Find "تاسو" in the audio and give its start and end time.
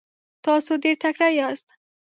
0.45-0.71